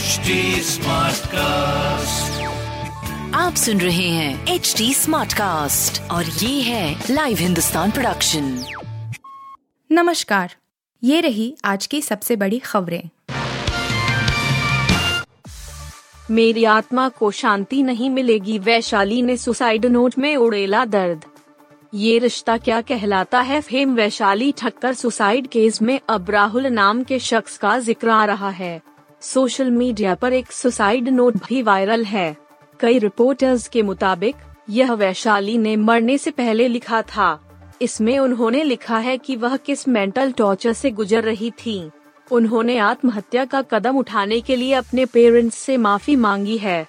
HD 0.00 0.34
cast 1.26 2.42
आप 3.34 3.54
सुन 3.54 3.80
रहे 3.80 4.08
हैं 4.08 4.46
एच 4.46 4.74
डी 4.78 4.94
स्मार्ट 4.94 5.32
कास्ट 5.32 6.10
और 6.10 6.24
ये 6.24 6.62
है 6.62 7.04
लाइव 7.10 7.38
हिंदुस्तान 7.38 7.90
प्रोडक्शन 7.90 8.64
नमस्कार। 9.92 10.54
ये 11.04 11.20
रही 11.20 11.56
आज 11.64 11.86
की 11.86 12.02
सबसे 12.02 12.36
बड़ी 12.36 12.58
खबरें। 12.58 13.08
मेरी 16.30 16.64
आत्मा 16.64 17.08
को 17.08 17.30
शांति 17.30 17.82
नहीं 17.82 18.10
मिलेगी 18.10 18.58
वैशाली 18.58 19.22
ने 19.22 19.36
सुसाइड 19.36 19.86
नोट 19.86 20.18
में 20.18 20.36
उड़ेला 20.36 20.84
दर्द। 20.84 21.24
ये 21.94 22.18
रिश्ता 22.18 22.56
क्या 22.56 22.80
कहलाता 22.80 23.40
है? 23.40 23.60
Fame 23.60 23.94
Vaishali 23.94 24.52
Thakkar 24.58 24.94
suicide 24.94 25.46
case 25.46 25.82
में 25.82 26.00
अब 26.08 26.30
राहुल 26.30 26.66
नाम 26.66 27.02
के 27.02 27.18
शख्स 27.18 27.58
का 27.58 27.78
ज़िक्र 27.78 28.08
आ 28.08 28.24
रहा 28.24 28.50
है। 28.50 28.80
सोशल 29.22 29.70
मीडिया 29.70 30.14
पर 30.14 30.32
एक 30.32 30.52
सुसाइड 30.52 31.08
नोट 31.08 31.36
भी 31.36 31.62
वायरल 31.62 32.04
है। 32.04 32.36
कई 32.80 32.98
रिपोर्टर्स 32.98 33.68
के 33.68 33.82
मुताबिक, 33.82 34.36
यह 34.70 34.92
वैशाली 34.92 35.56
ने 35.58 35.76
मरने 35.76 36.18
से 36.18 36.30
पहले 36.30 36.68
लिखा 36.68 37.02
था। 37.02 37.38
इसमें 37.82 38.18
उन्होंने 38.18 38.62
लिखा 38.64 38.98
है 38.98 39.18
कि 39.18 39.36
वह 39.36 39.56
किस 39.56 39.88
मेंटल 39.88 40.32
टॉर्चर 40.32 40.72
से 40.72 40.90
गुजर 40.90 41.22
रही 41.22 41.50
थी। 41.50 41.90
उन्होंने 42.30 42.78
आत्महत्या 42.78 43.44
का 43.44 43.62
कदम 43.62 43.96
उठाने 43.96 44.40
के 44.40 44.56
लिए 44.56 44.72
अपने 44.72 45.04
पेरेंट्स 45.04 45.58
से 45.58 45.76
माफ़ी 45.76 46.16
मांगी 46.16 46.58
है। 46.58 46.86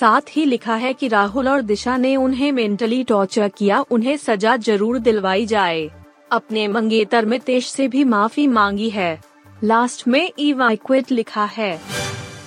साथ 0.00 0.20
ही 0.30 0.44
लिखा 0.44 0.74
है 0.74 0.92
कि 0.92 1.08
राहुल 1.08 1.48
और 1.48 1.62
दिशा 1.62 1.96
ने 1.96 2.16
उन्हें 2.16 2.50
मेंटली 2.52 3.02
टॉर्चर 3.04 3.48
किया, 3.48 3.84
उन्हें 3.90 4.16
सजा 4.16 4.56
ज़रूर 4.56 4.98
दिलवाई 4.98 5.46
जाए। 5.46 5.90
अपने 6.32 6.68
मंगेतर 6.68 7.24
में 7.24 7.40
तेज 7.40 7.64
से 7.64 7.88
भी 7.88 8.04
माफ़ी 8.04 8.46
मांगी 8.46 8.90
है। 8.90 9.33
लास्ट 9.62 10.08
में 10.08 10.32
इवाक्वेट 10.38 11.10
लिखा 11.10 11.44
है। 11.44 11.80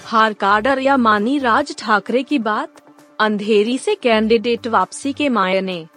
हार 0.06 0.34
कार्डर 0.34 0.80
या 0.80 0.98
मानी 0.98 1.40
राज 1.40 1.76
ठाकरे 1.78 2.24
की 2.24 2.40
बात? 2.40 2.70
अंधेरी 3.20 3.78
से 3.78 3.96
कैंडिडेट 3.96 4.68
वापसी 4.68 5.14
के 5.14 5.30
मायने। 5.30 5.88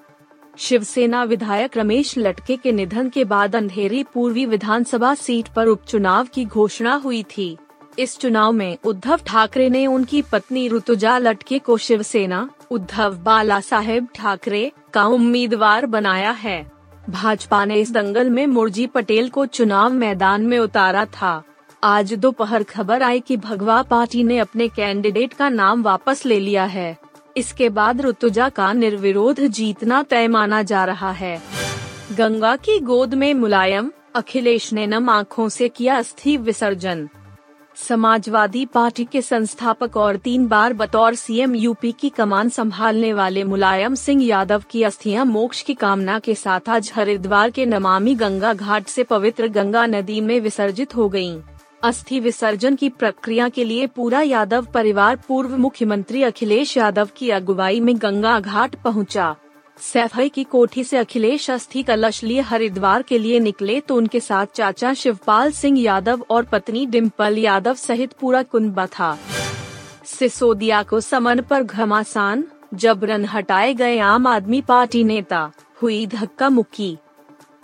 शिवसेना 0.59 1.25
विधायक 1.25 1.77
रमेश 1.77 2.19
लटके 2.19 2.57
के 2.57 2.73
निधन 2.73 3.09
के 3.09 3.25
बाद 3.25 3.57
अंधेरी 3.57 4.03
पूर्वी 4.03 4.47
विधानसभा 4.47 5.15
सीट 5.15 5.49
पर 5.49 5.67
उपचुनाव 5.67 6.27
की 6.35 6.45
घोषणा 6.45 6.95
हुई 6.95 7.23
थी। 7.23 7.57
इस 7.99 8.19
चुनाव 8.19 8.53
में 8.53 8.79
उद्धव 8.85 9.21
ठाकरे 9.27 9.69
ने 9.71 9.87
उनकी 9.87 10.23
पत्नी 10.23 10.69
ऋतुजा 10.69 11.19
लटके 11.19 11.59
को 11.59 11.77
शिवसेना, 11.77 12.51
उद्धव 12.71 13.15
बाला 13.15 13.61
साहेब 13.61 14.09
ठाकरे 14.15 14.73
का 14.95 15.07
उम्मीदवार 15.07 15.87
बनाया 15.87 16.31
है। 16.31 16.80
भाजपा 17.11 17.65
ने 17.65 17.81
इस 17.81 17.93
दंगल 17.93 18.31
में 18.31 18.47
मुरजी 18.47 18.87
पटेल 18.87 19.29
को 19.29 19.47
चुनाव 19.47 19.93
मैदान 19.93 20.43
में 20.43 20.59
उतारा 20.59 21.05
था। 21.05 21.43
आज 21.85 22.15
दोपहर 22.15 22.63
खबर 22.63 23.03
आई 23.03 23.21
कि 23.21 23.37
भगवा 23.37 23.83
पार्टी 23.83 24.25
ने 24.25 24.39
अपने 24.39 24.69
कैंडिडेट 24.69 25.33
का 25.33 25.49
नाम 25.49 25.83
वापस 25.83 26.27
ले 26.27 26.41
लिया 26.41 26.65
है। 26.65 26.97
इसके 27.37 27.69
बाद 27.69 28.01
ऋतुजा 28.01 28.49
का 28.49 28.73
निर्विरोध 28.73 29.41
जीतना 29.41 30.03
तय 30.03 30.29
माना 30.29 30.63
जा 30.63 30.85
रहा 30.85 31.11
है। 31.11 31.43
गंगा 32.13 32.57
की 32.57 32.79
गोद 32.79 33.15
में 33.15 33.35
मुलायम, 33.35 33.93
अखिलेश 34.15 34.73
ने 34.73 34.87
नम 34.87 35.11
आँखों 35.11 35.49
से 35.49 35.69
किया 35.69 35.99
अस्थि 35.99 36.37
विसर्जन। 36.37 37.09
समाजवादी 37.81 38.65
पार्टी 38.67 39.05
के 39.05 39.23
संस्थापक 39.23 39.97
और 39.97 40.17
तीन 40.17 40.47
बार 40.49 40.73
बतौर 40.73 41.15
सीएम 41.15 41.55
यूपी 41.55 41.93
की 41.93 42.09
कमान 42.09 42.49
संभालने 42.49 43.13
वाले 43.13 43.45
मुलायम 43.45 43.95
सिंह 43.95 44.25
यादव 44.25 44.65
की 44.71 44.83
अस्थियाँ 44.83 45.25
मोक्ष 45.25 45.63
की 45.63 45.75
कामना 45.75 46.19
के 46.19 46.35
साथ 46.35 46.69
आज 46.69 46.93
हरिद्वार 46.95 47.51
के 47.51 47.67
नमामि 47.67 48.15
गंगा 48.15 48.53
घाट 48.55 48.87
से 48.87 49.05
पवित्र 49.05 49.49
गंगा 49.49 49.87
नदी 49.87 50.21
में 50.21 50.39
विसर्जित 50.41 50.97
हो 50.97 51.09
गयीं। 51.09 51.41
अस्थि 51.83 52.21
विसर्जन 52.21 52.75
की 52.77 52.89
प्रक्रिया 52.89 53.49
के 53.49 53.65
लिए 53.65 53.87
पूरा 53.87 54.21
यादव 54.23 54.67
परिवार 54.75 55.17
पूर्व 55.29 55.57
मुख्यमंत्री 55.59 56.23
अखिलेश 56.23 56.77
यादव 56.77 57.09
की 57.17 57.31
अगुवाई 57.31 57.81
में 57.81 57.97
गंगा 57.97 58.41
घाट 58.41 58.75
पहुँचा। 58.75 59.35
सैफई 59.77 60.29
की 60.29 60.45
कोठी 60.45 60.85
से 60.85 60.97
अखिलेश 60.97 61.51
अस्थि 61.51 61.83
कलश 61.83 62.23
लिए 62.25 62.41
हरिद्वार 62.41 63.03
के 63.03 63.19
लिए 63.19 63.41
निकले 63.41 63.81
तो 63.81 63.97
उनके 63.97 64.21
साथ 64.21 64.47
चाचा 64.55 64.93
शिवपाल 64.95 65.53
सिंह 65.53 65.81
यादव 65.81 66.25
और 66.31 66.45
पत्नी 66.45 66.87
डिम्पल 66.87 67.39
यादव 67.39 67.75
सहित 67.75 68.13
पूरा 68.13 68.43
कुंबा 68.43 68.87
था। 68.87 69.17
सिसोदिया 70.05 70.83
को 70.83 71.01
समन 71.01 71.41
पर 71.41 71.63
घमासान 71.63 72.45
जबरन 72.75 73.25
हटाए 73.25 73.75
गए 73.75 73.99
आम 73.99 74.27
आदमी 74.27 74.61
पार्टी 74.61 75.05
नेता, 75.05 75.51
हुई 75.83 76.07
धक्का 76.07 76.49
मुक्की। 76.49 76.97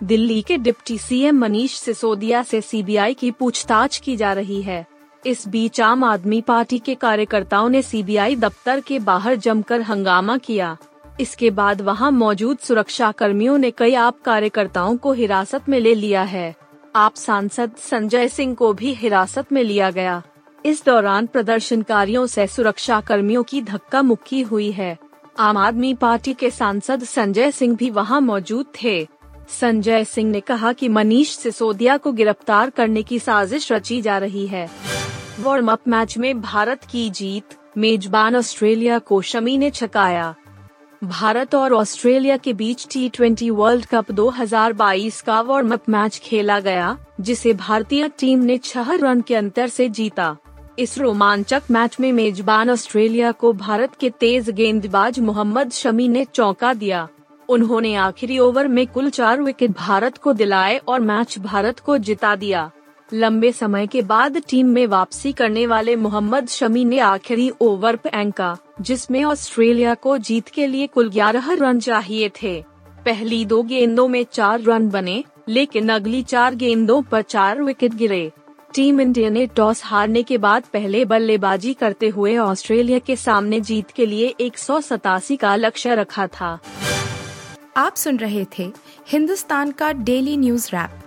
दिल्ली 0.03 0.41
के 0.41 0.57
डिप्टी 0.57 0.97
सीएम 0.97 1.37
मनीष 1.37 1.77
सिसोदिया 1.77 2.43
से 2.43 2.61
सीबीआई 2.61 3.13
की 3.13 3.31
पूछताछ 3.31 3.97
की 3.97 4.17
जा 4.17 4.33
रही 4.33 4.61
है। 4.61 4.85
इस 5.25 5.47
बीच 5.47 5.81
आम 5.81 6.03
आदमी 6.03 6.41
पार्टी 6.41 6.79
के 6.79 6.95
कार्यकर्ताओं 6.95 7.69
ने 7.69 7.81
सीबीआई 7.81 8.35
दफ्तर 8.35 8.79
के 8.79 8.99
बाहर 8.99 9.35
जमकर 9.35 9.81
हंगामा 9.81 10.37
किया। 10.37 10.77
इसके 11.19 11.49
बाद 11.49 11.81
वहाँ 11.81 12.11
मौजूद 12.11 12.57
सुरक्षा 12.57 13.11
कर्मियों 13.11 13.57
ने 13.57 13.71
कई 13.71 13.93
आप 13.93 14.21
कार्यकर्ताओं 14.21 14.97
को 14.97 15.13
हिरासत 15.13 15.69
में 15.69 15.79
ले 15.79 15.95
लिया 15.95 16.23
है। 16.23 16.55
आप 16.95 17.15
सांसद 17.15 17.71
संजय 17.77 18.27
सिंह 18.27 18.55
को 18.55 18.73
भी 18.73 18.93
हिरासत 18.93 19.51
में 19.51 19.63
लिया 19.63 19.89
गया। 19.91 20.21
इस 20.65 20.85
दौरान 20.85 21.27
प्रदर्शनकारियों 21.27 22.25
से 22.25 22.47
सुरक्षा 22.47 23.01
कर्मियों 23.01 23.43
की 23.43 23.61
धक्का 23.61 24.01
मुक्की 24.01 24.41
हुई 24.41 24.71
है। 24.71 24.97
आम 25.39 25.57
आदमी 25.57 25.93
पार्टी 25.93 26.33
के 26.33 26.49
सांसद 26.49 27.03
संजय 27.03 27.51
सिंह 27.51 27.75
भी 27.75 27.89
वहाँ 27.89 28.21
मौजूद 28.21 28.65
थे। 28.83 29.07
संजय 29.49 30.03
सिंह 30.05 30.31
ने 30.31 30.39
कहा 30.39 30.73
कि 30.73 30.89
मनीष 30.89 31.35
सिसोदिया 31.37 31.97
को 31.97 32.11
गिरफ़्तार 32.11 32.69
करने 32.69 33.03
की 33.03 33.19
साजिश 33.19 33.71
रची 33.71 34.01
जा 34.01 34.17
रही 34.17 34.47
है। 34.47 34.69
वार्म 35.39 35.71
अप 35.71 35.87
मैच 35.87 36.17
में 36.17 36.41
भारत 36.41 36.83
की 36.83 37.09
जीत, 37.09 37.57
मेजबान 37.77 38.35
ऑस्ट्रेलिया 38.35 38.99
को 38.99 39.21
शमी 39.21 39.57
ने 39.57 39.69
छकाया। 39.69 40.35
भारत 41.03 41.55
और 41.55 41.73
ऑस्ट्रेलिया 41.73 42.37
के 42.37 42.53
बीच 42.53 42.87
टी 42.91 43.09
ट्वेंटी 43.09 43.49
वर्ल्ड 43.49 43.85
कप 43.85 44.11
2022 44.11 45.21
का 45.21 45.41
वार्म 45.41 45.73
अप 45.73 45.89
मैच 45.89 46.19
खेला 46.23 46.59
गया, 46.59 46.97
जिसे 47.21 47.53
भारतीय 47.53 48.09
टीम 48.19 48.39
ने 48.39 48.57
छह 48.57 48.91
रन 48.91 49.21
के 49.21 49.35
अंतर 49.35 49.67
से 49.67 49.89
जीता। 49.89 50.37
इस 50.79 50.97
रोमांचक 50.97 51.63
मैच 51.71 51.97
में 51.99 52.11
मेजबान 52.11 52.69
ऑस्ट्रेलिया 52.69 53.31
को 53.31 53.53
भारत 53.53 53.95
के 53.99 54.09
तेज 54.09 54.49
गेंदबाज 54.49 55.19
मोहम्मद 55.19 55.71
शमी 55.71 56.07
ने 56.07 56.25
चौंका 56.25 56.73
दिया। 56.73 57.07
उन्होंने 57.49 57.95
आखिरी 57.95 58.39
ओवर 58.39 58.67
में 58.67 58.87
कुल 58.87 59.09
चार 59.09 59.41
विकेट 59.41 59.71
भारत 59.71 60.17
को 60.17 60.33
दिलाए 60.33 60.77
और 60.77 60.99
मैच 60.99 61.39
भारत 61.39 61.79
को 61.79 61.97
जिता 61.97 62.35
दिया। 62.35 62.71
लंबे 63.13 63.51
समय 63.51 63.87
के 63.87 64.01
बाद 64.01 64.37
टीम 64.49 64.67
में 64.67 64.87
वापसी 64.87 65.31
करने 65.33 65.67
वाले 65.67 65.95
मोहम्मद 65.95 66.47
शमी 66.47 66.85
ने 66.85 66.99
आखिरी 66.99 67.51
ओवर 67.61 67.95
फेंका 67.95 68.57
जिसमें 68.81 69.23
ऑस्ट्रेलिया 69.23 69.93
को 69.93 70.17
जीत 70.17 70.47
के 70.47 70.67
लिए 70.67 70.87
कुल 70.87 71.09
11 71.09 71.53
रन 71.53 71.79
चाहिए 71.79 72.31
थे। 72.43 72.63
पहली 73.05 73.45
दो 73.45 73.63
गेंदों 73.63 74.07
में 74.07 74.25
चार 74.31 74.61
रन 74.61 74.89
बने, 74.89 75.23
लेकिन 75.49 75.89
अगली 75.89 76.23
चार 76.23 76.55
गेंदों 76.55 77.01
पर 77.01 77.21
चार 77.21 77.61
विकेट 77.61 77.93
गिरे। 77.93 78.31
टीम 78.75 79.01
इंडिया 79.01 79.29
ने 79.29 79.45
टॉस 79.45 79.81
हारने 79.85 80.23
के 80.23 80.37
बाद 80.37 80.63
पहले 80.73 81.05
बल्लेबाजी 81.05 81.73
करते 81.73 82.07
हुए 82.07 82.37
ऑस्ट्रेलिया 82.37 82.99
के 82.99 83.15
सामने 83.15 83.59
जीत 83.59 83.91
के 83.91 84.05
लिए 84.05 84.33
एक 84.39 84.57
सौ 84.57 84.81
सतासी 84.81 85.35
का 85.35 85.55
लक्ष्य 85.55 85.95
रखा 85.95 86.27
था। 86.27 86.59
आप 87.77 87.95
सुन 87.95 88.17
रहे 88.17 88.45
थे 88.59 88.71
हिंदुस्तान 89.07 89.71
का 89.71 89.91
डेली 89.91 90.37
न्यूज़ 90.37 90.67
रैप। 90.73 91.06